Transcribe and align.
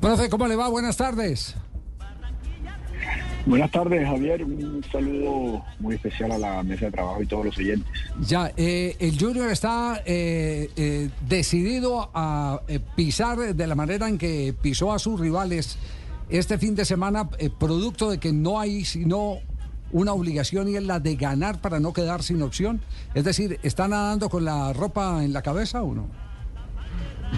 Profe, 0.00 0.30
¿cómo 0.30 0.46
le 0.46 0.56
va? 0.56 0.68
Buenas 0.68 0.96
tardes. 0.96 1.54
Buenas 3.44 3.70
tardes, 3.70 4.06
Javier. 4.06 4.44
Un 4.44 4.82
saludo 4.90 5.62
muy 5.78 5.94
especial 5.94 6.32
a 6.32 6.38
la 6.38 6.62
mesa 6.62 6.86
de 6.86 6.92
trabajo 6.92 7.22
y 7.22 7.26
todos 7.26 7.46
los 7.46 7.58
oyentes. 7.58 7.86
Ya, 8.20 8.52
eh, 8.56 8.96
el 8.98 9.18
Junior 9.18 9.50
está 9.50 10.02
eh, 10.06 10.70
eh, 10.76 11.10
decidido 11.26 12.10
a 12.14 12.60
pisar 12.96 13.54
de 13.54 13.66
la 13.66 13.74
manera 13.74 14.08
en 14.08 14.16
que 14.16 14.54
pisó 14.60 14.92
a 14.92 14.98
sus 14.98 15.20
rivales 15.20 15.78
este 16.30 16.58
fin 16.58 16.74
de 16.74 16.84
semana, 16.84 17.28
producto 17.58 18.10
de 18.10 18.18
que 18.18 18.32
no 18.32 18.60
hay 18.60 18.84
sino 18.84 19.38
una 19.92 20.12
obligación 20.12 20.68
y 20.68 20.76
es 20.76 20.84
la 20.84 21.00
de 21.00 21.16
ganar 21.16 21.60
para 21.60 21.80
no 21.80 21.92
quedar 21.92 22.22
sin 22.22 22.40
opción. 22.42 22.80
Es 23.14 23.24
decir, 23.24 23.58
¿está 23.62 23.88
nadando 23.88 24.30
con 24.30 24.44
la 24.44 24.72
ropa 24.72 25.24
en 25.24 25.32
la 25.32 25.42
cabeza 25.42 25.82
o 25.82 25.94
no? 25.94 26.06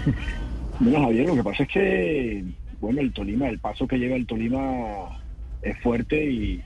Bueno, 0.79 1.01
Javier, 1.05 1.27
lo 1.27 1.35
que 1.35 1.43
pasa 1.43 1.63
es 1.63 1.69
que, 1.69 2.43
bueno, 2.81 3.01
el 3.01 3.13
Tolima, 3.13 3.47
el 3.47 3.59
paso 3.59 3.87
que 3.87 3.97
lleva 3.97 4.15
el 4.15 4.25
Tolima 4.25 5.19
es 5.61 5.79
fuerte 5.81 6.23
y, 6.25 6.63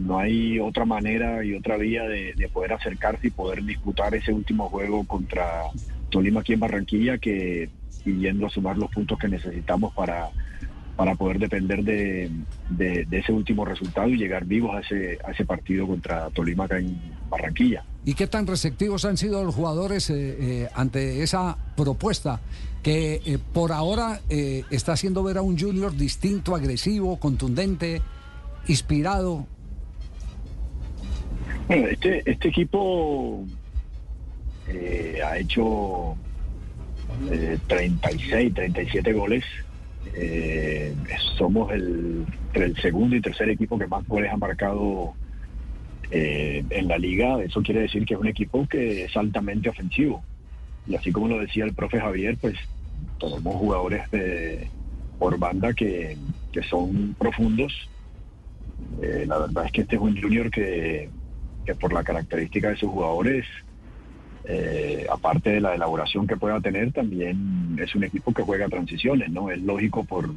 no 0.00 0.18
hay 0.18 0.58
otra 0.58 0.84
manera 0.84 1.42
y 1.42 1.54
otra 1.54 1.78
vía 1.78 2.04
de, 2.04 2.50
poder 2.52 2.74
acercarse 2.74 3.28
y 3.28 3.30
poder 3.30 3.64
disputar 3.64 4.14
ese 4.14 4.32
último 4.32 4.68
juego 4.68 5.04
contra 5.04 5.62
Tolima 6.10 6.40
aquí 6.40 6.52
en 6.52 6.60
Barranquilla 6.60 7.16
que 7.16 7.70
yendo 8.04 8.46
a 8.46 8.50
sumar 8.50 8.76
los 8.76 8.90
puntos 8.90 9.18
que 9.18 9.28
necesitamos 9.28 9.94
para, 9.94 10.28
para 10.96 11.14
poder 11.14 11.38
depender 11.38 11.82
de, 11.82 12.30
ese 13.10 13.32
último 13.32 13.64
resultado 13.64 14.08
y 14.08 14.18
llegar 14.18 14.44
vivos 14.44 14.76
a 14.76 14.80
ese, 14.80 15.18
a 15.24 15.30
ese 15.30 15.46
partido 15.46 15.86
contra 15.86 16.28
Tolima 16.30 16.64
acá 16.64 16.78
en 16.78 17.00
Barranquilla. 17.30 17.84
¿Y 18.04 18.14
qué 18.14 18.26
tan 18.26 18.46
receptivos 18.46 19.04
han 19.04 19.16
sido 19.16 19.44
los 19.44 19.54
jugadores 19.54 20.08
eh, 20.10 20.36
eh, 20.40 20.68
ante 20.74 21.22
esa 21.22 21.56
propuesta 21.82 22.40
que 22.82 23.20
eh, 23.26 23.38
por 23.52 23.72
ahora 23.72 24.20
está 24.28 24.92
haciendo 24.92 25.22
ver 25.22 25.36
a 25.36 25.42
un 25.42 25.58
Junior 25.58 25.94
distinto, 25.94 26.54
agresivo, 26.54 27.18
contundente, 27.18 28.00
inspirado? 28.68 29.46
Bueno, 31.68 31.88
este, 31.88 32.22
este 32.30 32.48
equipo 32.48 33.44
ha 35.24 35.38
hecho 35.38 36.16
36, 37.66 38.54
37 38.54 39.12
goles. 39.12 39.44
somos 41.36 41.70
el, 41.72 42.24
el 42.54 42.76
segundo 42.76 43.16
y 43.16 43.20
tercer 43.20 43.50
equipo 43.50 43.78
que 43.78 43.86
más 43.86 44.06
goles 44.08 44.32
ha 44.32 44.36
marcado 44.36 45.14
eh, 46.12 46.64
en 46.70 46.88
la 46.88 46.98
liga, 46.98 47.40
eso 47.40 47.62
quiere 47.62 47.82
decir 47.82 48.04
que 48.04 48.14
es 48.14 48.20
un 48.20 48.26
equipo 48.26 48.66
que 48.66 49.04
es 49.04 49.16
altamente 49.16 49.68
ofensivo. 49.68 50.24
Y 50.86 50.96
así 50.96 51.12
como 51.12 51.28
lo 51.28 51.38
decía 51.38 51.64
el 51.64 51.74
profe 51.74 52.00
Javier, 52.00 52.36
pues 52.40 52.56
tenemos 53.18 53.56
jugadores 53.56 54.10
de, 54.10 54.68
por 55.18 55.38
banda 55.38 55.72
que, 55.72 56.16
son 56.68 57.14
profundos. 57.18 57.72
Eh, 59.02 59.24
la 59.26 59.38
verdad 59.38 59.66
es 59.66 59.72
que 59.72 59.82
este 59.82 59.96
es 59.96 60.02
un 60.02 60.20
junior 60.20 60.50
que, 60.50 61.08
por 61.80 61.92
la 61.92 62.02
característica 62.02 62.70
de 62.70 62.76
sus 62.76 62.90
jugadores, 62.90 63.46
eh, 64.44 65.06
aparte 65.10 65.50
de 65.50 65.60
la 65.60 65.74
elaboración 65.74 66.26
que 66.26 66.36
pueda 66.36 66.60
tener, 66.60 66.92
también 66.92 67.78
es 67.80 67.94
un 67.94 68.04
equipo 68.04 68.32
que 68.32 68.42
juega 68.42 68.68
transiciones, 68.68 69.30
¿no? 69.30 69.50
Es 69.50 69.60
lógico 69.60 70.04
por, 70.04 70.30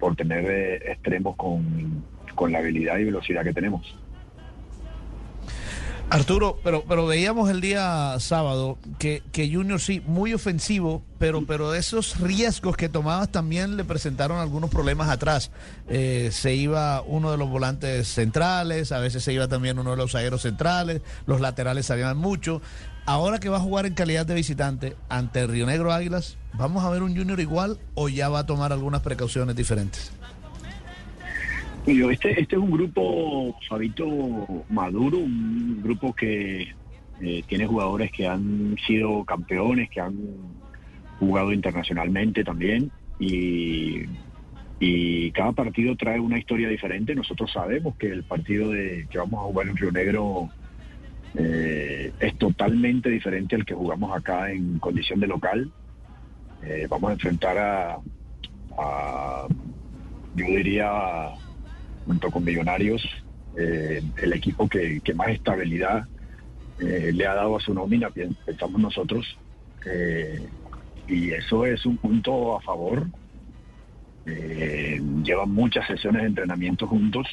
por 0.00 0.16
tener 0.16 0.82
extremos 0.88 1.36
con, 1.36 2.02
con 2.34 2.50
la 2.50 2.58
habilidad 2.58 2.98
y 2.98 3.04
velocidad 3.04 3.44
que 3.44 3.52
tenemos. 3.52 3.96
Arturo, 6.08 6.60
pero, 6.62 6.84
pero 6.86 7.04
veíamos 7.04 7.50
el 7.50 7.60
día 7.60 8.14
sábado 8.20 8.78
que, 8.98 9.24
que 9.32 9.52
Junior 9.52 9.80
sí, 9.80 10.00
muy 10.06 10.32
ofensivo, 10.34 11.02
pero, 11.18 11.44
pero 11.44 11.74
esos 11.74 12.20
riesgos 12.20 12.76
que 12.76 12.88
tomabas 12.88 13.32
también 13.32 13.76
le 13.76 13.84
presentaron 13.84 14.38
algunos 14.38 14.70
problemas 14.70 15.08
atrás. 15.08 15.50
Eh, 15.88 16.30
se 16.30 16.54
iba 16.54 17.02
uno 17.02 17.32
de 17.32 17.38
los 17.38 17.50
volantes 17.50 18.06
centrales, 18.06 18.92
a 18.92 19.00
veces 19.00 19.24
se 19.24 19.32
iba 19.32 19.48
también 19.48 19.80
uno 19.80 19.90
de 19.90 19.96
los 19.96 20.12
zagueros 20.12 20.42
centrales, 20.42 21.02
los 21.26 21.40
laterales 21.40 21.86
salían 21.86 22.16
mucho. 22.16 22.62
Ahora 23.04 23.40
que 23.40 23.48
va 23.48 23.56
a 23.56 23.60
jugar 23.60 23.84
en 23.86 23.94
calidad 23.94 24.26
de 24.26 24.34
visitante 24.34 24.96
ante 25.08 25.44
Río 25.46 25.66
Negro 25.66 25.92
Águilas, 25.92 26.36
¿vamos 26.54 26.84
a 26.84 26.90
ver 26.90 27.02
un 27.02 27.16
Junior 27.16 27.40
igual 27.40 27.80
o 27.94 28.08
ya 28.08 28.28
va 28.28 28.40
a 28.40 28.46
tomar 28.46 28.72
algunas 28.72 29.02
precauciones 29.02 29.56
diferentes? 29.56 30.12
Este, 31.86 32.40
este 32.40 32.56
es 32.56 32.62
un 32.62 32.70
grupo, 32.70 33.56
Fabito, 33.68 34.64
maduro, 34.68 35.18
un 35.18 35.80
grupo 35.82 36.12
que 36.12 36.74
eh, 37.20 37.42
tiene 37.46 37.66
jugadores 37.66 38.10
que 38.10 38.26
han 38.26 38.76
sido 38.86 39.24
campeones, 39.24 39.88
que 39.90 40.00
han 40.00 40.16
jugado 41.20 41.52
internacionalmente 41.52 42.44
también 42.44 42.90
y, 43.18 44.04
cada 45.32 45.52
partido 45.52 45.96
trae 45.96 46.18
una 46.18 46.38
historia 46.38 46.68
diferente. 46.68 47.14
Nosotros 47.14 47.52
sabemos 47.52 47.96
que 47.96 48.08
el 48.08 48.24
partido 48.24 48.70
de, 48.70 49.06
que 49.10 49.18
vamos 49.18 49.40
a 49.40 49.44
jugar 49.44 49.68
en 49.68 49.76
Río 49.76 49.92
Negro 49.92 50.48
eh, 51.34 52.12
es 52.20 52.38
totalmente 52.38 53.10
diferente 53.10 53.54
al 53.54 53.66
que 53.66 53.74
jugamos 53.74 54.16
acá 54.16 54.50
en 54.50 54.78
condición 54.78 55.20
de 55.20 55.26
local. 55.26 55.70
Eh, 56.62 56.86
vamos 56.88 57.10
a 57.10 57.12
enfrentar 57.14 57.58
a 57.58 59.46
yo 60.36 60.44
diría, 60.44 61.30
junto 62.06 62.30
con 62.30 62.44
Millonarios, 62.44 63.02
eh, 63.56 64.02
el 64.22 64.32
equipo 64.32 64.68
que, 64.68 65.00
más 65.14 65.28
estabilidad 65.28 66.06
eh, 66.78 67.10
le 67.12 67.26
ha 67.26 67.34
dado 67.34 67.56
a 67.56 67.60
su 67.60 67.74
nómina, 67.74 68.10
pensamos 68.10 68.80
nosotros. 68.80 69.36
Eh, 69.84 70.46
y 71.08 71.30
eso 71.30 71.66
es 71.66 71.84
un 71.84 71.96
punto 71.96 72.56
a 72.56 72.60
favor. 72.60 73.06
llevan 74.24 75.50
muchas 75.50 75.86
sesiones 75.86 76.22
de 76.22 76.28
entrenamiento 76.28 76.86
juntos, 76.86 77.26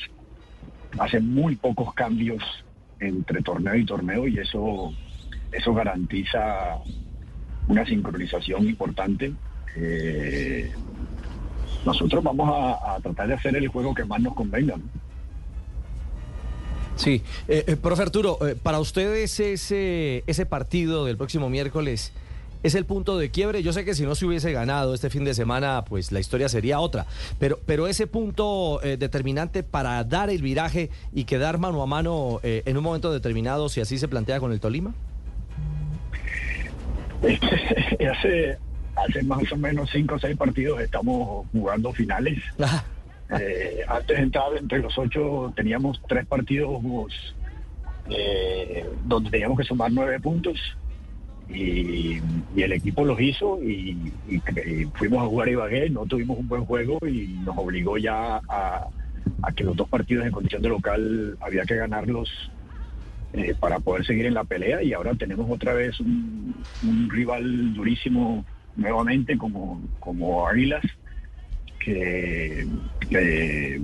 hacen 1.00 1.34
muy 1.34 1.56
pocos 1.56 1.94
cambios 1.94 2.44
entre 3.00 3.42
torneo 3.42 3.76
y 3.76 3.86
torneo 3.86 4.28
y 4.28 4.38
eso, 4.38 4.94
eso 5.52 5.74
garantiza 5.74 6.78
una 7.68 7.86
sincronización 7.86 8.66
importante 8.66 9.34
nosotros 11.86 12.24
vamos 12.24 12.50
a, 12.50 12.98
tratar 13.02 13.28
de 13.28 13.34
hacer 13.34 13.56
el 13.56 13.68
juego 13.68 13.94
que 13.94 14.06
más 14.06 14.22
nos 14.22 14.34
convenga. 14.34 14.76
Sí, 16.96 17.24
eh, 17.48 17.64
eh, 17.68 17.76
profe 17.76 18.04
Arturo, 18.04 18.38
eh, 18.48 18.56
para 18.62 18.80
ustedes 18.80 19.40
ese, 19.40 20.24
ese 20.28 20.46
partido 20.46 21.06
del 21.06 21.18
próximo 21.18 21.50
miércoles 21.50 22.14
es 22.62 22.76
el 22.76 22.86
punto 22.86 23.18
de 23.18 23.30
quiebre. 23.30 23.64
Yo 23.64 23.74
sé 23.74 23.84
que 23.84 23.96
si 23.96 24.04
no 24.04 24.16
se 24.16 24.26
hubiese 24.26 24.54
ganado 24.54 24.94
este 24.94 25.10
fin 25.10 25.26
de 25.26 25.34
semana, 25.34 25.84
pues 25.86 26.12
la 26.12 26.20
historia 26.20 26.48
sería 26.48 26.80
otra. 26.80 27.08
Pero, 27.40 27.60
pero 27.66 27.88
ese 27.88 28.08
punto 28.08 28.80
determinante 28.82 29.64
para 29.64 30.02
dar 30.06 30.30
el 30.30 30.42
viraje 30.42 30.90
y 31.12 31.26
quedar 31.26 31.58
mano 31.58 31.82
a 31.82 31.88
mano 31.88 32.40
en 32.44 32.78
un 32.78 32.84
momento 32.84 33.12
determinado, 33.12 33.68
si 33.68 33.82
así 33.82 33.98
se 33.98 34.08
plantea 34.08 34.40
con 34.40 34.54
el 34.54 34.62
Tolima. 34.62 34.94
hace, 38.12 38.58
hace 39.08 39.24
más 39.24 39.52
o 39.52 39.58
menos 39.58 39.90
cinco 39.92 40.16
o 40.16 40.20
seis 40.20 40.38
partidos 40.38 40.82
estamos 40.82 41.48
jugando 41.52 41.92
finales. 41.94 42.40
Eh, 43.40 43.82
antes 43.88 44.20
entraba 44.20 44.58
entre 44.58 44.80
los 44.80 44.96
ocho, 44.98 45.52
teníamos 45.56 46.00
tres 46.08 46.26
partidos 46.26 46.82
eh, 48.10 48.86
donde 49.06 49.32
teníamos 49.32 49.58
que 49.58 49.64
sumar 49.64 49.92
nueve 49.92 50.20
puntos 50.20 50.60
y, 51.50 52.22
el 52.56 52.74
equipo 52.74 53.04
los 53.06 53.20
hizo 53.20 53.60
y, 53.64 54.12
fuimos 54.94 55.24
a 55.24 55.28
jugar 55.28 55.50
Ibagué, 55.50 55.90
no 55.90 56.06
tuvimos 56.06 56.38
un 56.38 56.48
buen 56.48 56.66
juego 56.66 57.00
y 57.08 57.40
nos 57.46 57.58
obligó 57.58 57.98
ya 57.98 58.40
a, 58.48 58.88
que 59.56 59.64
los 59.64 59.76
dos 59.76 59.90
partidos 59.90 60.26
en 60.26 60.32
condición 60.32 60.62
de 60.62 60.70
local 60.70 61.38
había 61.42 61.64
que 61.64 61.76
ganarlos 61.76 62.30
eh, 63.34 63.56
para 63.60 63.80
poder 63.80 64.06
seguir 64.06 64.26
en 64.26 64.34
la 64.34 64.44
pelea 64.44 64.84
y 64.84 64.94
ahora 64.94 65.16
tenemos 65.16 65.50
otra 65.50 65.74
vez 65.74 66.00
un 66.00 67.10
rival 67.10 67.74
durísimo 67.74 68.46
nuevamente 68.76 69.38
como, 69.38 69.82
como 70.00 70.48
Águilas, 70.48 70.84
que, 71.84 72.68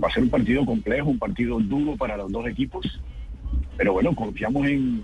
va 0.01 0.07
a 0.07 0.11
ser 0.11 0.23
un 0.23 0.29
partido 0.29 0.65
complejo, 0.65 1.09
un 1.09 1.19
partido 1.19 1.59
duro 1.59 1.95
para 1.97 2.17
los 2.17 2.31
dos 2.31 2.47
equipos, 2.47 2.99
pero 3.77 3.93
bueno, 3.93 4.15
confiamos 4.15 4.67
en, 4.67 5.03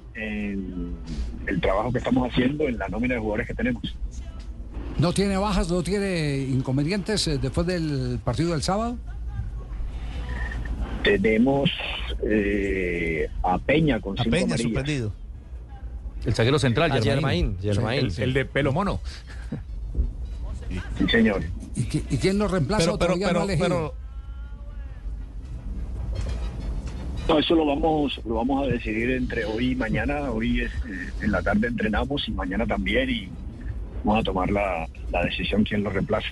el 1.48 1.62
trabajo 1.62 1.92
que 1.92 2.00
estamos 2.00 2.30
haciendo, 2.30 2.68
en 2.68 2.78
la 2.78 2.88
nómina 2.88 3.16
de 3.16 3.20
jugadores 3.20 3.48
que 3.48 3.54
tenemos. 3.54 3.96
¿No 4.98 5.12
tiene 5.14 5.38
bajas, 5.38 5.70
no 5.70 5.84
tiene 5.84 6.38
inconvenientes 6.38 7.28
eh, 7.28 7.38
después 7.38 7.68
del 7.68 8.20
partido 8.24 8.52
del 8.52 8.64
sábado? 8.64 8.98
Tenemos 11.04 11.70
eh, 12.24 13.30
a 13.44 13.58
Peña 13.60 14.00
con 14.00 14.20
a 14.20 14.24
Peña 14.24 14.58
suspendido. 14.58 15.14
El 16.26 16.34
zaguero 16.34 16.58
central, 16.58 16.92
Germain. 17.04 17.58
Germain, 17.62 18.10
el, 18.18 18.34
de 18.34 18.46
pelo 18.46 18.74
mono. 18.74 19.00
Sí, 20.98 21.08
señor. 21.10 21.44
¿Y, 21.76 21.84
quién 21.84 22.38
lo 22.38 22.48
reemplaza? 22.48 22.98
Pero, 22.98 23.16
pero, 23.20 23.48
pero, 23.60 23.94
No, 27.28 27.40
eso 27.40 27.56
lo 27.56 27.66
vamos, 27.66 28.22
lo 28.26 28.36
vamos 28.36 28.68
a 28.68 28.72
decidir 28.72 29.12
entre 29.12 29.46
hoy 29.46 29.72
y 29.72 29.76
mañana. 29.76 30.32
Hoy 30.32 30.62
es, 30.62 30.72
eh, 30.72 31.10
en 31.22 31.32
la 31.32 31.42
tarde 31.42 31.68
entrenamos 31.68 32.28
y 32.28 32.32
mañana 32.32 32.66
también 32.66 33.10
y 33.10 33.30
vamos 34.04 34.22
a 34.22 34.24
tomar 34.24 34.52
la, 34.52 34.88
decisión 35.24 35.64
quién 35.64 35.84
lo 35.84 35.90
reemplaza. 35.90 36.28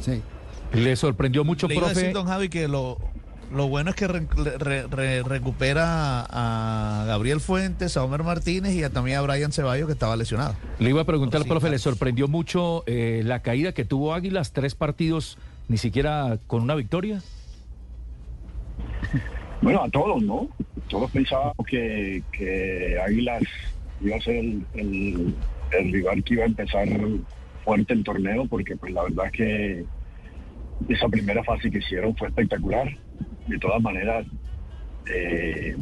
Sí. 0.00 0.22
Le 0.72 0.96
sorprendió 0.96 1.44
mucho, 1.44 1.68
Le 1.68 1.76
profe. 1.76 2.12
don 2.12 2.26
Javi, 2.26 2.48
que 2.48 2.68
lo, 2.68 2.98
lo 3.52 3.68
bueno 3.68 3.90
es 3.90 3.96
que 3.96 4.06
recupera 5.22 6.26
a 6.28 7.04
Gabriel 7.06 7.40
Fuentes, 7.40 7.96
a 7.96 8.04
Homer 8.04 8.22
Martínez 8.22 8.74
y 8.74 8.88
también 8.90 9.18
a 9.18 9.22
Brian 9.22 9.52
Ceballos, 9.52 9.86
que 9.86 9.92
estaba 9.92 10.16
lesionado. 10.16 10.56
Le 10.78 10.90
iba 10.90 11.02
a 11.02 11.04
preguntar 11.04 11.40
al 11.42 11.46
profe, 11.46 11.70
¿le 11.70 11.78
sorprendió 11.78 12.28
mucho 12.28 12.84
eh, 12.86 13.22
la 13.24 13.42
caída 13.42 13.72
que 13.72 13.84
tuvo 13.84 14.14
Águilas? 14.14 14.52
Tres 14.52 14.74
partidos, 14.74 15.38
ni 15.68 15.78
siquiera 15.78 16.38
con 16.46 16.62
una 16.62 16.74
victoria. 16.74 17.22
Bueno, 19.62 19.82
a 19.82 19.88
todos, 19.88 20.22
¿no? 20.22 20.48
Todos 20.88 21.10
pensábamos 21.10 21.66
que, 21.66 22.22
que 22.32 22.98
Águilas 23.04 23.42
iba 24.00 24.16
a 24.16 24.20
ser 24.20 24.44
el, 24.74 25.34
rival 25.70 26.22
que 26.22 26.34
iba 26.34 26.44
a 26.44 26.46
empezar 26.46 26.88
fuerte 27.64 27.94
el 27.94 28.04
torneo, 28.04 28.46
porque 28.46 28.76
pues 28.76 28.92
la 28.92 29.02
verdad 29.02 29.26
es 29.26 29.32
que 29.32 29.84
esa 30.88 31.08
primera 31.08 31.42
fase 31.42 31.70
que 31.70 31.78
hicieron 31.78 32.14
fue 32.16 32.28
espectacular. 32.28 32.96
De 33.46 33.58
todas 33.58 33.80
maneras, 33.80 34.26
eh, 35.08 35.76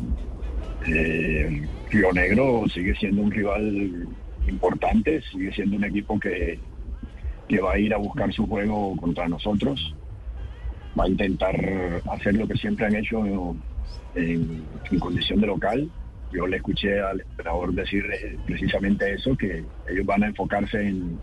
eh, 0.86 1.68
Río 1.90 2.12
Negro 2.12 2.64
sigue 2.72 2.94
siendo 2.96 3.22
un 3.22 3.30
rival 3.30 4.06
importante, 4.48 5.22
sigue 5.32 5.52
siendo 5.52 5.76
un 5.76 5.84
equipo 5.84 6.18
que, 6.20 6.58
que 7.48 7.60
va 7.60 7.72
a 7.72 7.78
ir 7.78 7.94
a 7.94 7.98
buscar 7.98 8.32
su 8.32 8.46
juego 8.46 8.96
contra 8.96 9.28
nosotros 9.28 9.94
va 10.98 11.04
a 11.04 11.08
intentar 11.08 11.56
hacer 12.10 12.34
lo 12.34 12.46
que 12.46 12.56
siempre 12.56 12.86
han 12.86 12.94
hecho 12.94 13.24
en, 14.14 14.64
condición 15.00 15.40
de 15.40 15.46
local. 15.46 15.90
Yo 16.32 16.46
le 16.46 16.56
escuché 16.56 17.00
al 17.00 17.20
entrenador 17.20 17.72
decir 17.74 18.04
eh, 18.12 18.36
precisamente 18.46 19.12
eso, 19.14 19.36
que 19.36 19.64
ellos 19.88 20.06
van 20.06 20.24
a 20.24 20.28
enfocarse 20.28 20.80
en, 20.80 21.20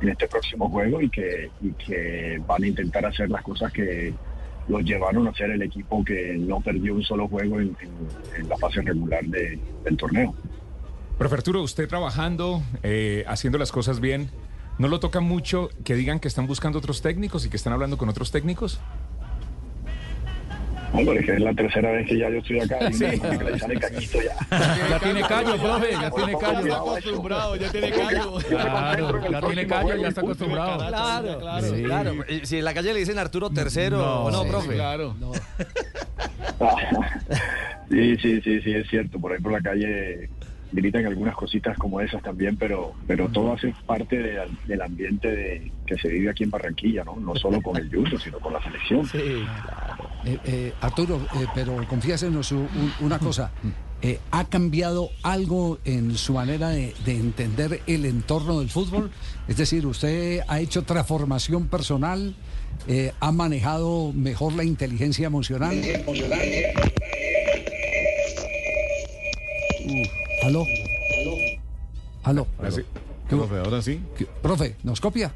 este 0.00 0.28
próximo 0.28 0.68
juego 0.68 1.02
y 1.02 1.10
que 1.10 2.40
van 2.46 2.62
a 2.62 2.66
intentar 2.68 3.04
hacer 3.04 3.28
las 3.30 3.42
cosas 3.42 3.72
que 3.72 4.14
los 4.68 4.84
llevaron 4.84 5.26
a 5.26 5.34
ser 5.34 5.50
el 5.50 5.62
equipo 5.62 6.04
que 6.04 6.36
no 6.38 6.60
perdió 6.60 6.94
un 6.94 7.02
solo 7.02 7.26
juego 7.28 7.60
en, 7.60 7.76
la 8.48 8.56
fase 8.56 8.82
regular 8.82 9.24
del 9.24 9.96
torneo. 9.96 10.34
Profe 11.16 11.34
Arturo, 11.34 11.62
usted 11.62 11.88
trabajando, 11.88 12.62
eh, 12.82 13.24
haciendo 13.26 13.58
las 13.58 13.72
cosas 13.72 13.98
bien, 13.98 14.30
¿no 14.78 14.88
lo 14.88 15.00
toca 15.00 15.20
mucho 15.20 15.70
que 15.84 15.94
digan 15.94 16.20
que 16.20 16.28
están 16.28 16.46
buscando 16.46 16.78
otros 16.78 17.02
técnicos 17.02 17.44
y 17.44 17.50
que 17.50 17.56
están 17.56 17.72
hablando 17.72 17.98
con 17.98 18.08
otros 18.08 18.30
técnicos? 18.30 18.80
Hombre, 20.92 21.24
que 21.24 21.32
es 21.32 21.40
la 21.40 21.52
tercera 21.54 21.90
vez 21.92 22.06
que 22.08 22.18
ya 22.18 22.30
yo 22.30 22.38
estoy 22.38 22.60
acá. 22.60 22.78
Sí. 22.92 23.04
le 23.04 23.58
sale 23.58 23.78
cañito 23.78 24.18
ya. 24.22 24.88
Ya 24.88 24.98
tiene 24.98 25.20
callo, 25.22 25.56
profe, 25.56 25.92
ya 25.92 26.10
tiene 26.10 26.38
callo. 26.38 26.66
Ya 26.66 26.72
está 26.72 26.78
acostumbrado, 26.78 27.56
ya 27.56 27.70
tiene 27.70 27.90
callo. 27.90 28.34
Claro, 28.48 29.30
ya 29.30 29.40
tiene 29.40 29.66
callo, 29.66 29.96
ya 29.96 30.08
está 30.08 30.20
acostumbrado. 30.20 30.88
Claro, 30.88 31.38
claro, 31.38 31.74
claro. 31.84 32.12
Si 32.42 32.58
en 32.58 32.64
la 32.64 32.74
calle 32.74 32.94
le 32.94 33.00
dicen 33.00 33.18
Arturo 33.18 33.50
tercero, 33.50 33.98
no, 33.98 34.30
no 34.30 34.44
profe. 34.44 34.74
Claro. 34.74 35.14
Sí, 37.90 38.16
sí, 38.18 38.42
sí, 38.42 38.60
sí, 38.60 38.74
es 38.74 38.86
cierto. 38.88 39.18
Por 39.18 39.32
ahí 39.32 39.40
por 39.40 39.50
la 39.50 39.62
calle 39.62 40.28
gritan 40.72 41.06
algunas 41.06 41.34
cositas 41.34 41.76
como 41.78 42.00
esas 42.00 42.22
también, 42.22 42.56
pero 42.56 42.92
pero 43.06 43.28
todo 43.28 43.52
hace 43.52 43.74
parte 43.86 44.18
del 44.66 44.82
ambiente 44.82 45.28
de, 45.28 45.72
que 45.86 45.96
se 45.96 46.08
vive 46.08 46.30
aquí 46.30 46.44
en 46.44 46.50
Barranquilla, 46.50 47.04
¿no? 47.04 47.16
No 47.16 47.34
solo 47.36 47.62
con 47.62 47.76
el 47.76 47.88
Junior, 47.88 48.20
sino 48.20 48.38
con 48.38 48.52
la 48.52 48.62
selección. 48.62 49.06
Sí, 49.06 49.44
eh, 50.24 50.38
eh, 50.44 50.72
Arturo, 50.80 51.20
eh, 51.34 51.46
pero 51.54 51.86
confíasenos 51.88 52.52
una 53.00 53.18
cosa. 53.20 53.50
¿Ha 54.30 54.44
cambiado 54.44 55.10
algo 55.24 55.80
en 55.84 56.16
su 56.16 56.32
manera 56.32 56.68
de, 56.68 56.94
entender 57.06 57.82
el 57.88 58.04
entorno 58.04 58.60
del 58.60 58.70
fútbol? 58.70 59.10
Es 59.48 59.56
decir, 59.56 59.86
¿usted 59.86 60.40
ha 60.46 60.60
hecho 60.60 60.84
transformación 60.84 61.66
personal? 61.66 62.36
¿Ha 63.18 63.32
manejado 63.32 64.12
mejor 64.12 64.52
la 64.52 64.62
inteligencia 64.62 65.26
emocional? 65.26 65.82
¿Aló? 70.44 70.64
¿Aló? 72.24 72.46
¿Aló? 72.58 72.76
Profe, 73.28 73.56
ahora 73.58 73.82
sí. 73.82 74.00
Profe, 74.40 74.76
¿nos 74.84 75.00
copia? 75.00 75.32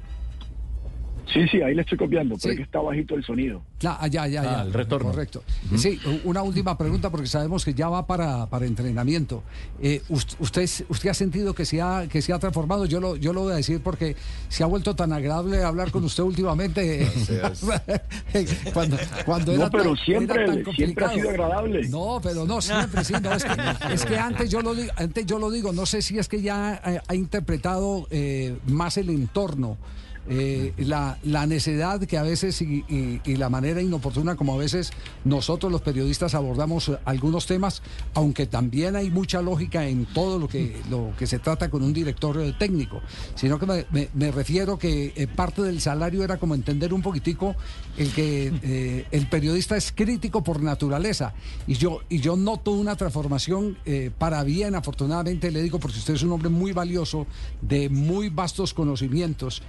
Sí, 1.32 1.48
sí, 1.48 1.62
ahí 1.62 1.74
le 1.74 1.82
estoy 1.82 1.98
copiando, 1.98 2.36
pero 2.40 2.52
es 2.52 2.56
que 2.58 2.64
está 2.64 2.80
bajito 2.80 3.14
el 3.14 3.24
sonido. 3.24 3.62
Claro, 3.78 4.06
ya, 4.06 4.26
ya, 4.26 4.42
ya. 4.42 4.60
Ah, 4.60 4.62
el 4.62 4.72
retorno. 4.72 5.10
Correcto. 5.10 5.42
Sí, 5.76 5.98
una 6.24 6.42
última 6.42 6.76
pregunta 6.76 7.10
porque 7.10 7.26
sabemos 7.26 7.64
que 7.64 7.74
ya 7.74 7.88
va 7.88 8.06
para, 8.06 8.46
para 8.46 8.66
entrenamiento. 8.66 9.42
Eh, 9.80 10.02
usted, 10.08 10.68
¿Usted 10.88 11.10
ha 11.10 11.14
sentido 11.14 11.54
que 11.54 11.64
se 11.64 11.80
ha, 11.80 12.06
que 12.08 12.20
se 12.22 12.32
ha 12.32 12.38
transformado? 12.38 12.86
Yo 12.86 13.00
lo, 13.00 13.16
yo 13.16 13.32
lo 13.32 13.42
voy 13.42 13.52
a 13.52 13.56
decir 13.56 13.80
porque 13.82 14.16
se 14.48 14.62
ha 14.62 14.66
vuelto 14.66 14.94
tan 14.94 15.12
agradable 15.12 15.62
hablar 15.62 15.90
con 15.90 16.04
usted 16.04 16.22
últimamente. 16.22 17.08
cuando, 18.74 18.96
cuando 19.24 19.52
no, 19.56 19.70
pero 19.70 19.96
siempre, 19.96 20.64
siempre 20.74 21.04
ha 21.04 21.10
sido 21.10 21.30
agradable. 21.30 21.88
No, 21.88 22.20
pero 22.22 22.44
no, 22.44 22.60
siempre, 22.60 23.04
sí. 23.04 23.14
No, 23.22 23.32
es, 23.32 23.44
que, 23.44 23.50
es 23.94 24.04
que 24.04 24.18
antes 24.18 24.50
yo 24.50 24.60
lo 24.60 24.74
digo, 24.74 24.92
antes 24.96 25.26
yo 25.26 25.38
lo 25.38 25.50
digo, 25.50 25.72
no 25.72 25.86
sé 25.86 26.02
si 26.02 26.18
es 26.18 26.28
que 26.28 26.42
ya 26.42 26.80
ha, 27.06 27.14
interpretado 27.14 28.06
eh, 28.10 28.56
más 28.66 28.96
el 28.96 29.10
entorno. 29.10 29.78
Eh, 30.28 30.72
la, 30.78 31.18
la, 31.24 31.46
necedad 31.46 32.00
que 32.04 32.16
a 32.16 32.22
veces 32.22 32.62
y, 32.62 33.20
la 33.24 33.48
manera 33.48 33.82
inoportuna 33.82 34.36
como 34.36 34.54
a 34.54 34.56
veces 34.56 34.92
nosotros 35.24 35.72
los 35.72 35.80
periodistas 35.80 36.36
abordamos 36.36 36.92
algunos 37.04 37.46
temas, 37.46 37.82
aunque 38.14 38.46
también 38.46 38.94
hay 38.94 39.10
mucha 39.10 39.42
lógica 39.42 39.84
en 39.88 40.06
todo 40.06 40.38
lo 40.38 40.46
que, 40.46 40.80
lo 40.90 41.10
que 41.18 41.26
se 41.26 41.40
trata 41.40 41.70
con 41.70 41.82
un 41.82 41.92
director 41.92 42.40
eh, 42.40 42.54
técnico, 42.56 43.00
sino 43.34 43.58
que 43.58 43.66
me, 44.14 44.30
refiero 44.30 44.78
que 44.78 45.12
eh, 45.16 45.26
parte 45.26 45.60
del 45.62 45.80
salario 45.80 46.22
era 46.22 46.36
como 46.36 46.54
entender 46.54 46.94
un 46.94 47.02
poquitico 47.02 47.56
el 47.96 48.12
que 48.12 49.04
el 49.10 49.26
periodista 49.26 49.76
es 49.76 49.90
crítico 49.90 50.44
por 50.44 50.62
naturaleza 50.62 51.34
y 51.66 51.74
yo, 51.74 52.00
y 52.08 52.20
yo 52.20 52.36
noto 52.36 52.70
una 52.70 52.96
transformación 52.96 53.76
para 54.18 54.44
bien, 54.44 54.74
afortunadamente 54.74 55.50
le 55.50 55.62
digo, 55.62 55.78
porque 55.78 55.98
usted 55.98 56.14
es 56.14 56.22
un 56.22 56.32
hombre 56.32 56.48
muy 56.48 56.72
valioso, 56.72 57.26
de 57.60 57.88
muy 57.88 58.28
vastos 58.28 58.72
conocimientos. 58.72 59.62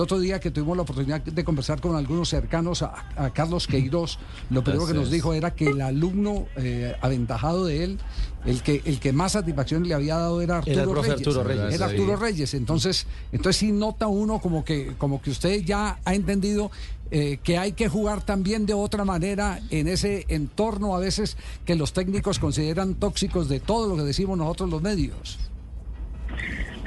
Otro 0.00 0.18
día 0.18 0.40
que 0.40 0.50
tuvimos 0.50 0.76
la 0.76 0.82
oportunidad 0.82 1.20
de 1.20 1.44
conversar 1.44 1.80
con 1.80 1.96
algunos 1.96 2.28
cercanos 2.28 2.82
a, 2.82 3.30
Carlos 3.34 3.66
Queiroz, 3.66 4.18
lo 4.50 4.62
primero 4.62 4.86
que 4.86 4.94
nos 4.94 5.10
dijo 5.10 5.34
era 5.34 5.54
que 5.54 5.66
el 5.68 5.80
alumno 5.80 6.46
eh, 6.56 6.94
aventajado 7.00 7.66
de 7.66 7.84
él, 7.84 7.98
el 8.44 8.62
que, 8.62 8.82
el 8.84 9.00
que 9.00 9.12
más 9.12 9.32
satisfacción 9.32 9.86
le 9.86 9.94
había 9.94 10.16
dado 10.16 10.40
era 10.40 10.58
Arturo, 10.58 11.02
Reyes, 11.02 11.72
Era 11.72 11.86
Arturo 11.86 12.16
Reyes. 12.16 12.54
Entonces, 12.54 13.06
entonces 13.32 13.56
sí 13.56 13.72
nota 13.72 14.06
uno 14.06 14.40
como 14.40 14.64
que, 14.64 14.94
como 14.98 15.20
que 15.20 15.30
usted 15.30 15.62
ya 15.64 15.98
ha 16.04 16.14
entendido 16.14 16.70
eh, 17.10 17.38
que 17.42 17.56
hay 17.56 17.72
que 17.72 17.88
jugar 17.88 18.22
también 18.22 18.66
de 18.66 18.74
otra 18.74 19.04
manera 19.04 19.60
en 19.70 19.88
ese 19.88 20.26
entorno 20.28 20.94
a 20.94 20.98
veces 20.98 21.38
que 21.64 21.74
los 21.74 21.94
técnicos 21.94 22.38
consideran 22.38 22.94
tóxicos 22.94 23.48
de 23.48 23.60
todo 23.60 23.88
lo 23.88 23.96
que 23.96 24.02
decimos 24.02 24.36
nosotros 24.36 24.68
los 24.68 24.82
medios. 24.82 25.38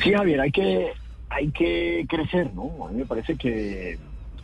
Sí, 0.03 0.13
Javier, 0.13 0.41
hay 0.41 0.51
que 0.51 0.91
hay 1.31 1.49
que 1.51 2.05
crecer, 2.09 2.53
¿no? 2.53 2.85
A 2.85 2.91
mí 2.91 2.97
me 2.97 3.05
parece 3.05 3.35
que 3.35 3.97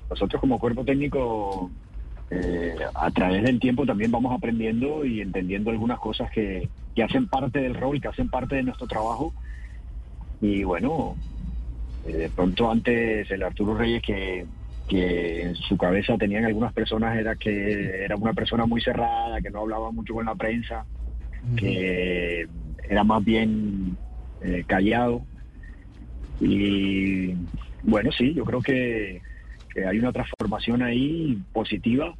nosotros 0.09 0.39
como 0.39 0.57
cuerpo 0.57 0.85
técnico 0.85 1.69
eh, 2.29 2.75
a 2.93 3.11
través 3.11 3.43
del 3.43 3.59
tiempo 3.59 3.85
también 3.85 4.09
vamos 4.09 4.33
aprendiendo 4.33 5.03
y 5.03 5.21
entendiendo 5.21 5.69
algunas 5.69 5.99
cosas 5.99 6.31
que, 6.31 6.69
hacen 7.03 7.27
parte 7.27 7.59
del 7.59 7.75
rol, 7.75 8.01
que 8.01 8.07
hacen 8.07 8.29
parte 8.29 8.55
de 8.55 8.63
nuestro 8.63 8.87
trabajo. 8.87 9.33
Y 10.41 10.63
bueno, 10.63 11.15
eh, 12.05 12.13
de 12.13 12.29
pronto 12.29 12.71
antes 12.71 13.29
el 13.29 13.43
Arturo 13.43 13.75
Reyes 13.75 14.01
que, 14.01 14.45
que 14.87 15.41
en 15.41 15.55
su 15.55 15.77
cabeza 15.77 16.17
tenían 16.17 16.45
algunas 16.45 16.73
personas 16.73 17.17
era 17.17 17.35
que 17.35 18.03
era 18.03 18.15
una 18.15 18.33
persona 18.33 18.65
muy 18.65 18.81
cerrada, 18.81 19.41
que 19.41 19.51
no 19.51 19.59
hablaba 19.59 19.91
mucho 19.91 20.13
con 20.13 20.25
la 20.25 20.35
prensa, 20.35 20.85
que 21.55 22.47
era 22.89 23.03
más 23.03 23.23
bien 23.23 23.97
eh, 24.41 24.63
callado 24.65 25.21
y 26.39 27.33
bueno, 27.83 28.11
sí, 28.11 28.33
yo 28.33 28.43
creo 28.45 28.61
que, 28.61 29.21
hay 29.87 29.99
una 29.99 30.11
transformación 30.11 30.81
ahí 30.81 31.39
positiva 31.53 32.15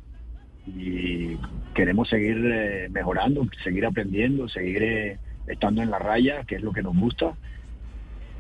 y 0.68 1.36
queremos 1.74 2.08
seguir 2.08 2.38
eh, 2.46 2.88
mejorando, 2.92 3.48
seguir 3.64 3.84
aprendiendo, 3.86 4.48
seguir 4.48 4.84
eh, 4.84 5.20
estando 5.48 5.82
en 5.82 5.90
la 5.90 5.98
raya, 5.98 6.44
que 6.44 6.56
es 6.56 6.62
lo 6.62 6.72
que 6.72 6.84
nos 6.84 6.96
gusta. 6.96 7.34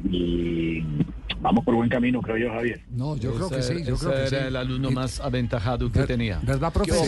Y 0.03 0.83
vamos 1.41 1.65
por 1.65 1.73
buen 1.73 1.89
camino, 1.89 2.21
creo 2.21 2.37
yo, 2.37 2.51
Javier. 2.51 2.81
No, 2.91 3.17
yo 3.17 3.33
creo 3.33 3.49
que 3.49 3.63
sí. 3.63 3.83
Yo 3.83 3.97
creo 3.97 4.11
que 4.11 4.35
era 4.35 4.47
el 4.49 4.55
alumno 4.55 4.91
más 4.91 5.19
aventajado 5.19 5.91
que 5.91 6.03
tenía. 6.03 6.39
¿Verdad, 6.43 6.71
profesor? 6.71 7.07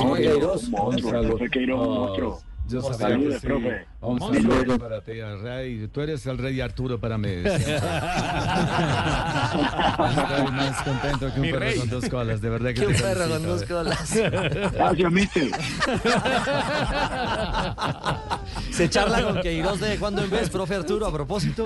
monstruo, 0.71 2.41
yo 2.69 2.93
sabía 2.93 3.17
que 3.17 3.39
sí. 3.39 3.47
profe. 3.47 3.85
Un 4.01 4.19
saludo 4.19 4.79
para 4.79 5.01
ti, 5.01 5.21
Rey. 5.21 5.87
Tú 5.91 6.01
eres 6.01 6.25
el 6.25 6.37
Rey 6.37 6.61
Arturo 6.61 6.99
para 6.99 7.17
mí. 7.17 7.29
Estoy 7.29 7.65
más 10.51 10.81
contento 10.83 11.33
que 11.33 11.41
un 11.41 11.51
perro 11.51 11.79
con 11.79 11.89
dos 11.89 12.09
colas, 12.09 12.41
de 12.41 12.49
verdad 12.49 12.69
que, 12.69 12.75
que 12.75 12.87
un 12.87 12.93
perro 12.93 13.29
con 13.29 13.43
dos 13.43 13.63
colas. 13.63 14.15
Gracias, 14.73 15.11
mister. 15.11 15.51
Se 18.71 18.89
charla 18.89 19.23
con 19.23 19.41
Queiroz 19.41 19.79
de 19.79 19.97
cuando 19.97 20.23
en 20.23 20.29
vez, 20.29 20.49
profe 20.49 20.75
Arturo, 20.75 21.07
a 21.07 21.11
propósito. 21.11 21.65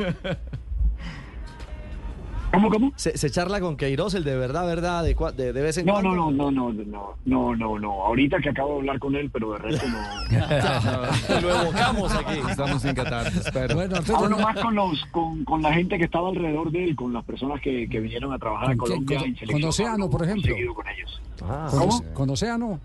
¿Cómo, 2.53 2.69
cómo? 2.69 2.91
¿Se, 2.95 3.17
se 3.17 3.31
charla 3.31 3.59
con 3.59 3.75
Queiroz, 3.77 4.13
el 4.13 4.23
de 4.23 4.37
verdad, 4.37 4.65
verdad, 4.67 5.03
de, 5.03 5.15
cua- 5.17 5.33
de, 5.33 5.53
de 5.53 5.61
vez 5.61 5.77
en 5.79 5.87
No, 5.87 5.93
cuando? 5.93 6.11
no, 6.11 6.31
no, 6.31 6.51
no, 6.51 6.71
no, 6.71 6.83
no, 6.85 7.15
no, 7.25 7.55
no, 7.55 7.79
no. 7.79 7.91
Ahorita 8.05 8.37
que 8.39 8.49
acabo 8.49 8.73
de 8.73 8.79
hablar 8.79 8.99
con 8.99 9.15
él, 9.15 9.29
pero 9.31 9.53
de 9.53 9.57
resto 9.57 9.85
no. 9.87 9.97
Lo 11.41 11.61
evocamos 11.61 12.13
aquí. 12.13 12.39
Estamos 12.47 12.85
en 12.85 12.95
Qatar, 12.95 13.25
espero. 13.27 13.75
Bueno, 13.75 13.95
Arturo, 13.95 14.17
Hablo 14.19 14.29
no- 14.37 14.43
más 14.43 14.55
con 14.61 14.75
los, 14.75 15.03
con, 15.07 15.43
con 15.45 15.61
la 15.63 15.73
gente 15.73 15.97
que 15.97 16.05
estaba 16.05 16.29
alrededor 16.29 16.71
de 16.71 16.83
él, 16.83 16.95
con 16.95 17.11
las 17.11 17.23
personas 17.25 17.59
que, 17.59 17.89
que 17.89 17.99
vinieron 17.99 18.31
a 18.33 18.37
trabajar 18.37 18.71
a. 18.71 18.77
Colombia 18.77 19.17
¿Con- 19.19 19.27
en 19.29 19.47
con 19.47 19.63
Océano, 19.63 20.09
por 20.09 20.23
ejemplo? 20.23 20.53
seguido 20.53 20.73
con 20.75 20.87
ellos. 20.87 21.21
Ah, 21.43 21.67
¿Cómo? 21.71 21.85
Oce- 21.87 22.13
con 22.13 22.29
Océano. 22.29 22.79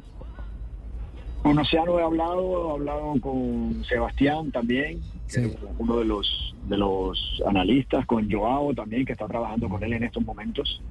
Con 1.43 1.59
Océano 1.59 1.99
he 1.99 2.03
hablado, 2.03 2.71
he 2.71 2.73
hablado 2.73 3.15
con 3.21 3.85
Sebastián 3.89 4.51
también, 4.51 5.01
Sí. 5.29 5.41
es 5.41 5.57
uno 5.79 5.99
de 5.99 6.05
los 6.05 6.55
de 6.69 6.77
los 6.77 7.43
analistas, 7.47 8.05
con 8.07 8.31
Joao 8.31 8.75
también, 8.75 9.05
que 9.05 9.13
está 9.13 9.27
trabajando 9.27 9.69
con 9.69 9.83
él 9.83 9.93
en 9.95 10.05
estos 10.05 10.25
momentos. 10.25 10.83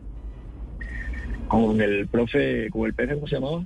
Con 1.48 1.80
el 1.82 2.08
profe, 2.08 2.70
con 2.72 2.86
el 2.88 2.94
profe, 2.94 3.16
¿cómo 3.16 3.28
se 3.28 3.36
llamaba? 3.36 3.66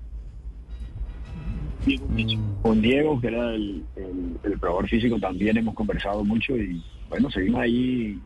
Diego 1.86 2.08
Micho. 2.10 2.40
Con 2.62 2.82
Diego, 2.82 3.20
que 3.20 3.28
era 3.28 3.54
el, 3.56 3.84
el, 3.96 4.38
el 4.44 4.60
probador 4.60 4.88
físico, 4.88 5.20
también 5.20 5.58
hemos 5.58 5.74
conversado 5.74 6.24
mucho 6.24 6.56
y 6.56 6.84
bueno, 7.10 7.32
seguimos 7.32 7.62
ahí 7.62 8.20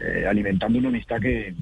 eh, 0.00 0.26
alimentando 0.28 0.78
una 0.78 0.88
amistad 0.88 1.20
que, 1.20 1.54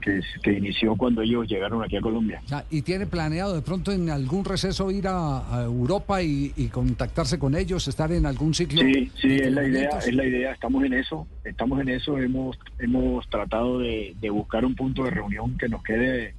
que, 0.00 0.20
que 0.42 0.52
inició 0.52 0.96
cuando 0.96 1.22
ellos 1.22 1.46
llegaron 1.48 1.82
aquí 1.82 1.96
a 1.96 2.00
Colombia. 2.00 2.40
Ya, 2.46 2.64
¿Y 2.70 2.82
tiene 2.82 3.06
planeado 3.06 3.54
de 3.54 3.62
pronto 3.62 3.92
en 3.92 4.10
algún 4.10 4.44
receso 4.44 4.90
ir 4.90 5.08
a, 5.08 5.54
a 5.54 5.62
Europa 5.64 6.22
y, 6.22 6.52
y 6.56 6.68
contactarse 6.68 7.38
con 7.38 7.54
ellos, 7.54 7.86
estar 7.88 8.10
en 8.12 8.26
algún 8.26 8.54
ciclo? 8.54 8.80
Sí, 8.82 9.10
sí, 9.20 9.36
es 9.36 9.52
la 9.52 9.66
idea, 9.66 9.90
es 9.98 10.14
la 10.14 10.24
idea, 10.24 10.52
estamos 10.52 10.84
en 10.84 10.92
eso, 10.94 11.26
estamos 11.44 11.80
en 11.80 11.88
eso, 11.88 12.18
hemos, 12.18 12.58
hemos 12.78 13.28
tratado 13.28 13.78
de, 13.78 14.14
de 14.20 14.30
buscar 14.30 14.64
un 14.64 14.74
punto 14.74 15.04
de 15.04 15.10
reunión 15.10 15.56
que 15.58 15.68
nos 15.68 15.82
quede 15.82 16.34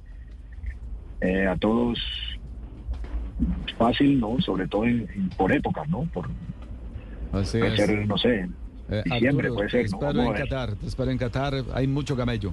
eh, 1.20 1.46
a 1.46 1.56
todos 1.56 1.98
fácil, 3.78 4.20
¿no? 4.20 4.40
Sobre 4.40 4.68
todo 4.68 4.84
en- 4.84 5.08
en- 5.14 5.30
por 5.30 5.52
épocas, 5.52 5.88
¿no? 5.88 6.02
Por 6.12 6.28
Así 7.32 7.58
puede 7.58 7.74
es. 7.74 7.80
ser, 7.86 8.06
no 8.06 8.18
sé, 8.18 8.48
Eh, 8.92 9.02
diciembre 9.04 9.46
Arturo, 9.46 9.54
puede 9.54 9.68
te 9.68 9.88
ser, 9.88 9.90
¿no? 10.00 10.08
espero 10.08 10.24
en. 10.24 10.42
Qatar, 10.42 10.74
te 10.74 10.86
espero 10.86 11.10
en 11.12 11.18
Qatar, 11.18 11.54
hay 11.74 11.86
mucho 11.86 12.16
camello. 12.16 12.52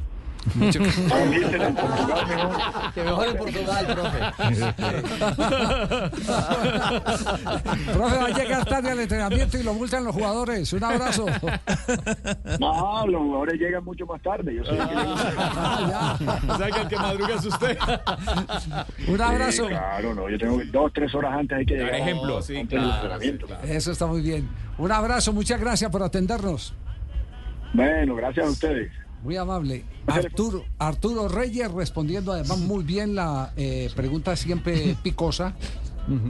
En 0.56 1.76
Portugal 1.76 2.28
mejor. 2.28 2.58
Que 2.94 3.04
mejor 3.04 3.28
en 3.28 3.38
Portugal, 3.38 3.86
profe. 3.88 4.18
Profe, 7.94 8.16
va 8.18 8.26
a 8.26 8.30
llegar 8.30 8.66
tarde 8.66 8.92
al 8.92 9.00
entrenamiento 9.00 9.58
y 9.58 9.64
lo 9.64 9.74
multan 9.74 10.04
los 10.04 10.14
jugadores. 10.16 10.72
Un 10.74 10.84
abrazo. 10.84 11.26
No, 12.60 13.08
los 13.08 13.22
jugadores 13.22 13.60
llegan 13.60 13.84
mucho 13.84 14.06
más 14.06 14.22
tarde, 14.22 14.56
yo 14.56 14.64
soy 14.64 14.78
el 14.78 14.88
que 14.88 14.96
llego. 14.96 15.14
Ah, 15.16 16.18
ya. 16.20 16.54
O 16.54 16.58
sea 16.58 16.72
que 16.72 16.82
el 16.82 16.88
que 16.88 16.98
madruga 16.98 17.36
es 17.36 17.46
usted. 17.46 17.78
Un 19.08 19.22
abrazo. 19.22 19.64
Sí, 19.64 19.70
claro, 19.70 20.14
no, 20.16 20.30
yo 20.30 20.38
tengo 20.38 20.62
dos, 20.72 20.92
tres 20.94 21.14
horas 21.16 21.34
antes 21.38 21.58
hay 21.58 21.66
que 21.66 21.76
llegar. 21.76 21.96
ejemplo. 21.96 22.34
antes 22.38 22.46
Sí, 22.48 22.54
del 22.54 22.68
claro, 22.68 22.94
entrenamiento. 22.96 23.48
Eso 23.64 23.92
está 23.92 24.06
muy 24.06 24.22
bien. 24.22 24.48
Un 24.78 24.92
abrazo, 24.92 25.34
muchas 25.34 25.60
gracias 25.60 25.90
por 25.92 26.04
atendernos. 26.04 26.74
Bueno, 27.74 28.16
gracias 28.16 28.48
a 28.48 28.50
ustedes. 28.50 28.92
Muy 29.24 29.36
amable. 29.36 29.84
Arturo, 30.06 30.64
Arturo 30.78 31.28
Reyes 31.28 31.72
respondiendo 31.72 32.32
además 32.32 32.60
muy 32.60 32.84
bien 32.84 33.16
la 33.16 33.52
eh, 33.58 33.90
pregunta 33.96 34.36
siempre 34.36 34.96
picosa. 35.04 35.54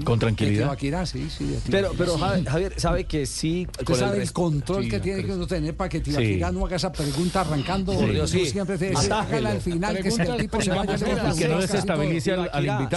Con 0.05 0.17
tranquilidad. 0.17 0.63
Tibaquirá, 0.63 1.05
sí, 1.05 1.29
sí. 1.29 1.55
Pero, 1.69 1.91
pero 1.95 2.15
sí. 2.15 2.45
Javier, 2.47 2.73
sabe 2.77 3.03
que 3.03 3.27
sí. 3.27 3.67
Usted 3.69 3.85
con 3.85 3.95
sabe 3.95 4.23
el, 4.23 4.33
control 4.33 4.85
Sí, 4.85 4.89
que 4.89 4.99
tiene 4.99 5.23
que 5.23 5.31
uno 5.33 5.45
tener 5.45 5.75
para 5.77 5.87
que 5.87 5.99
Tibaquirá 5.99 6.49
Sí. 6.49 6.53
no 6.55 6.65
haga 6.65 6.77
esa 6.77 6.91
pregunta 6.91 7.41
arrancando. 7.41 7.93
Sí. 8.25 8.47
siempre 8.47 8.75
te 8.79 8.91
al 8.95 9.61
final, 9.61 9.99
que 9.99 10.09
si 10.09 10.19
el 10.23 10.37
tipo 10.37 10.59
se 10.59 10.71
vaya 10.71 10.95
Pregunta 10.95 11.21
lejos, 11.25 11.37
que 11.37 11.47
no 11.47 11.59
desestabilice 11.59 12.31
al- 12.31 12.65
invitado. 12.65 12.89